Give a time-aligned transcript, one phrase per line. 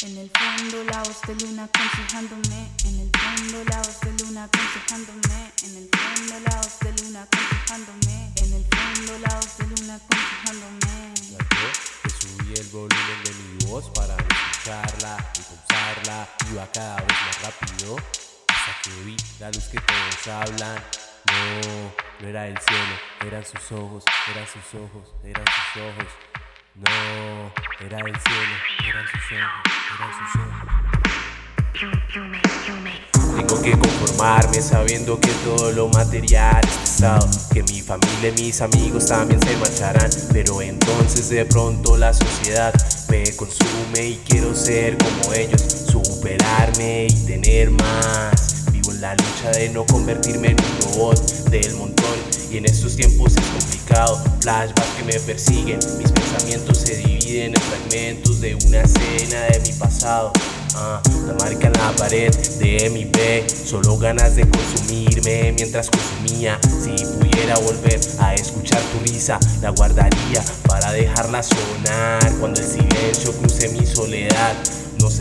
[0.00, 4.44] En el fondo la voz de luna aconsejándome, en el fondo la voz de luna
[4.44, 9.66] aconsejándome, en el fondo la voz de luna aconsejándome, en el fondo la voz de
[9.68, 11.14] luna aconsejándome.
[11.30, 11.38] Yo
[12.02, 17.42] que subí el volumen de mi voz para escucharla y pulsarla, iba cada vez más
[17.42, 17.96] rápido
[18.48, 20.82] hasta que vi la luz que todos hablan.
[21.26, 26.33] No, no era el cielo, eran sus ojos, eran sus ojos, eran sus ojos.
[26.76, 26.90] No,
[27.86, 28.54] era el cielo,
[28.88, 29.62] eran sus ojos,
[29.94, 30.74] eran sus ojos.
[33.36, 38.60] Tengo que conformarme sabiendo que todo lo material es pesado, que mi familia y mis
[38.60, 42.74] amigos también se marcharán, pero entonces de pronto la sociedad
[43.08, 48.64] me consume y quiero ser como ellos, superarme y tener más.
[48.72, 53.32] Vivo en la lucha de no convertirme en un robot del montón en estos tiempos
[53.36, 54.22] es complicado.
[54.40, 59.72] Flashbacks que me persiguen, mis pensamientos se dividen en fragmentos de una escena de mi
[59.72, 60.32] pasado.
[60.76, 66.58] Ah, la marca en la pared de mi B, solo ganas de consumirme mientras consumía.
[66.62, 73.32] Si pudiera volver a escuchar tu risa, la guardaría para dejarla sonar cuando el silencio
[73.32, 74.54] cruce mi soledad.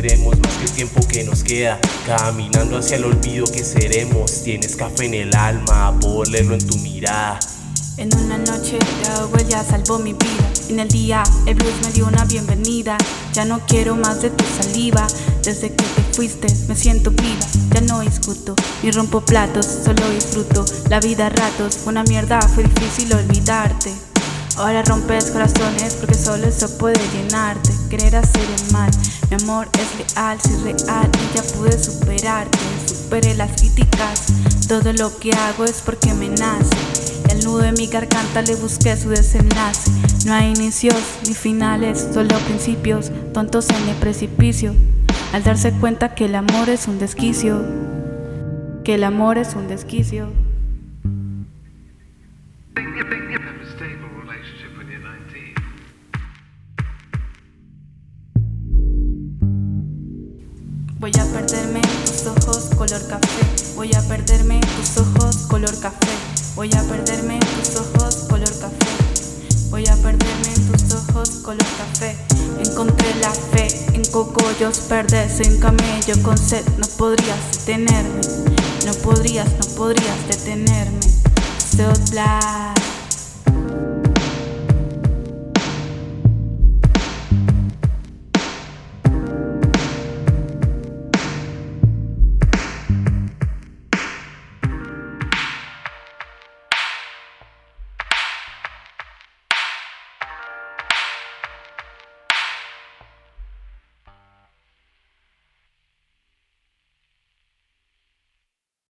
[0.00, 4.44] Seremos más que el tiempo que nos queda, caminando hacia el olvido que seremos.
[4.44, 7.40] Tienes café en el alma, por leerlo en tu mirada.
[7.96, 8.78] En una noche
[9.16, 10.52] agua ya salvó mi vida.
[10.68, 12.96] En el día el blues me dio una bienvenida.
[13.32, 15.04] Ya no quiero más de tu saliva.
[15.42, 17.48] Desde que te fuiste me siento viva.
[17.74, 21.80] Ya no discuto ni rompo platos, solo disfruto la vida a ratos.
[21.86, 23.90] Una mierda, fue difícil olvidarte.
[24.58, 27.70] Ahora rompes corazones porque solo eso puede llenarte.
[27.88, 28.90] Querer hacer el mal,
[29.30, 32.58] mi amor es real, soy real y ya pude superarte.
[32.86, 34.26] Superé las críticas,
[34.66, 36.76] todo lo que hago es porque me nace.
[37.30, 39.92] El nudo de mi garganta le busqué su desenlace.
[40.26, 44.74] No hay inicios ni finales, solo principios, tontos en el precipicio.
[45.32, 47.64] Al darse cuenta que el amor es un desquicio,
[48.82, 50.32] que el amor es un desquicio.
[61.00, 63.74] Voy a perderme tus ojos color café.
[63.76, 66.08] Voy a perderme tus ojos color café.
[66.56, 68.86] Voy a perderme tus ojos color café.
[69.70, 72.16] Voy a perderme tus ojos color café.
[72.58, 76.66] Encontré la fe en cogollos, perderse en camello con sed.
[76.78, 78.20] No podrías detenerme.
[78.84, 80.98] No podrías, no podrías detenerme.
[81.76, 82.87] So black.